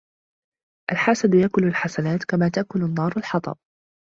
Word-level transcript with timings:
الْحَسَدُ 0.91 1.33
يَأْكُلُ 1.35 1.63
الْحَسَنَاتِ 1.63 2.23
كَمَا 2.23 2.49
تَأْكُلُ 2.49 2.79
النَّارُ 2.83 3.17
الْحَطَبَ 3.17 3.57